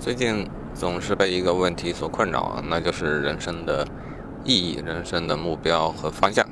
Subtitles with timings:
[0.00, 3.84] 最近总是被一个问题所困扰，那就是人生的
[4.44, 6.46] 意义、人生的目标和方向。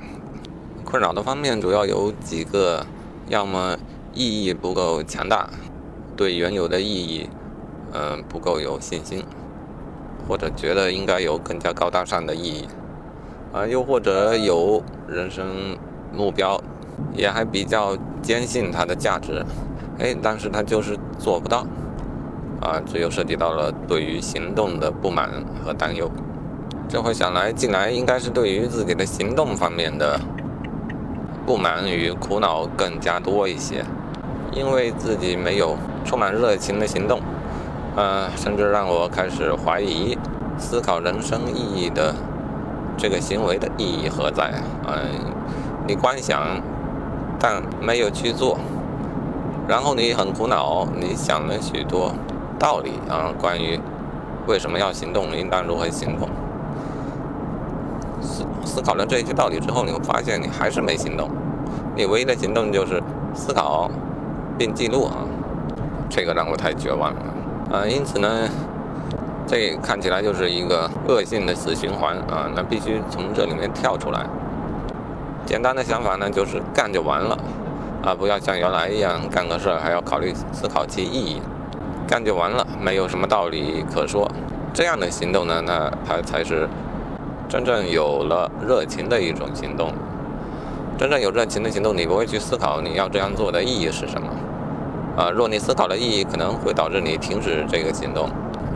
[0.84, 2.84] 困扰的方面主要有几个：
[3.28, 3.76] 要么
[4.12, 5.48] 意义不够强大，
[6.16, 7.30] 对原有的意义，
[7.92, 9.24] 嗯，不够有信心，
[10.28, 12.68] 或者觉得应该有更加高大上的意义，
[13.52, 15.78] 啊，又或者有人生
[16.12, 16.60] 目标，
[17.14, 19.44] 也还比较坚信它的价值，
[20.00, 21.64] 哎，但是他就是做不到。
[22.60, 25.30] 啊，这又涉及到了对于行动的不满
[25.64, 26.10] 和担忧。
[26.88, 30.20] 这回想来，近来应该是对于自己的行动方面的
[31.44, 33.84] 不满与苦恼更加多一些，
[34.52, 37.20] 因为自己没有充满热情的行动，
[37.96, 40.16] 呃，甚至让我开始怀疑
[40.56, 42.14] 思考人生意义的
[42.96, 44.54] 这个行为的意义何在。
[44.86, 44.96] 嗯，
[45.86, 46.62] 你光想，
[47.38, 48.58] 但没有去做，
[49.66, 52.14] 然后你很苦恼，你想了许多。
[52.58, 53.78] 道理啊，关于
[54.46, 56.28] 为什么要行动，应当如何行动，
[58.20, 61.28] 思思考了这些道理之后，你会发现你还是没行动，
[61.94, 63.02] 你唯一的行动就是
[63.34, 63.90] 思考
[64.56, 65.26] 并记录啊，
[66.08, 67.20] 这个让我太绝望了
[67.72, 67.86] 啊！
[67.86, 68.48] 因此呢，
[69.46, 74.26] 这看起来就是一个恶性的死循环啊，那必须从这里面跳出来。
[75.44, 77.36] 简单的想法呢，就是干就完了
[78.02, 81.42] 啊，不要像原来一样干个事儿还要考虑思考其意义。
[82.06, 84.30] 干就完了，没有什么道理可说。
[84.72, 86.68] 这样的行动呢，那它才是
[87.48, 89.92] 真正有了热情的一种行动。
[90.96, 94.28] 真正有热情的行动，你不会去思考你要这样做的意义是什么。
[95.16, 98.30] 啊，若你思考的意义，可能会导致你停止这个行动。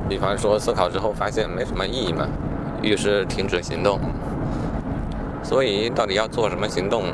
[0.09, 2.27] 比方说，思考之后发现没什么意义嘛，
[2.83, 4.01] 于是停止行动。
[5.43, 7.05] 所以，到底要做什么行动？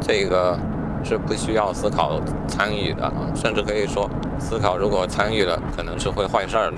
[0.00, 0.58] 这个。
[1.02, 6.76] 是不需要思考参与的，甚至可以说，思考如果参与了，可能是会坏事儿的。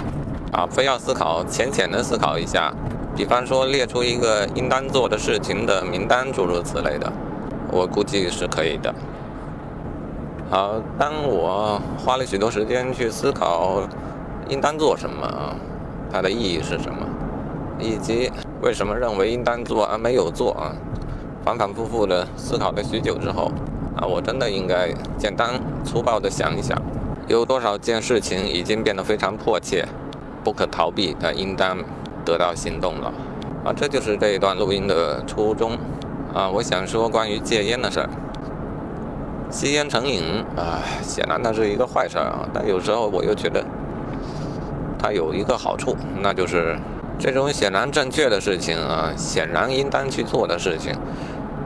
[0.53, 2.73] 啊，非要思考，浅浅的思考一下，
[3.17, 7.11] 比方说列出一个应当做的事情的名单，诸如此类的，
[7.71, 8.95] 我估计是可以的。
[10.51, 13.81] 好，当我花了许多时间去思考
[14.49, 15.27] 应当做什么，
[16.13, 17.07] 它的意义是什么，
[17.79, 18.31] 以及
[18.61, 20.77] 为什么认为应当做而没有做啊，
[21.43, 23.51] 反反复复的思考了许久之后。
[23.97, 26.81] 啊，我真的应该简单粗暴地想一想，
[27.29, 29.87] 有多少件事情已经变得非常迫切、
[30.43, 31.79] 不可逃避的，应当
[32.25, 33.13] 得到行动了。
[33.65, 35.73] 啊，这就是这一段录音的初衷。
[36.35, 38.09] 啊，我想说关于戒烟的事儿。
[39.51, 40.23] 吸烟成瘾
[40.57, 43.63] 啊，显然它是一个坏事儿啊，但有时候我又觉得
[44.99, 46.79] 它有一个好处，那就是
[47.19, 50.95] 这种显然正确的事情啊，显然应当去做的事情，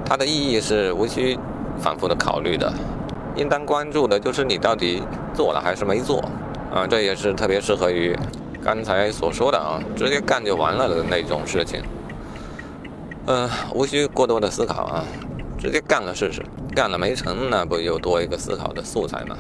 [0.05, 1.39] 它的意义是无需。
[1.79, 2.73] 反复的考虑的，
[3.37, 5.03] 应当关注的就是你到底
[5.35, 6.19] 做了还是没做，
[6.73, 8.17] 啊，这也是特别适合于
[8.63, 11.83] 刚才所说的啊，直接干就完了的那种事情，
[13.27, 15.05] 嗯，无需过多的思考啊，
[15.59, 16.43] 直接干了试试，
[16.75, 19.37] 干了没成，那不又多一个思考的素材吗？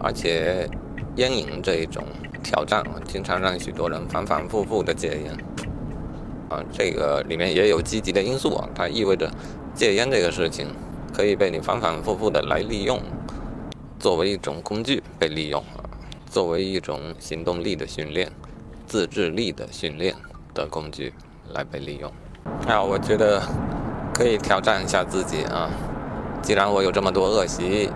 [0.00, 0.68] 而且
[1.16, 2.04] 烟瘾这一种
[2.42, 5.32] 挑战，经常让许多人反反复复的戒烟，
[6.48, 9.30] 啊，这个里面也有积极的因素啊，它意味着
[9.74, 10.66] 戒烟这个事情。
[11.14, 13.00] 可以被你反反复复的来利用，
[14.00, 15.78] 作为一种工具被利用啊，
[16.28, 18.32] 作为一种行动力的训练、
[18.84, 20.12] 自制力的训练
[20.52, 21.14] 的工具
[21.52, 22.10] 来被利用。
[22.66, 23.40] 那我觉得
[24.12, 25.70] 可以挑战一下自己啊，
[26.42, 27.88] 既然我有这么多恶习，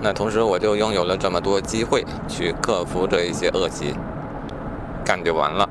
[0.00, 3.92] 那同时我就拥有了这么多机会去克服这一些恶习，
[5.04, 5.68] 干就完了。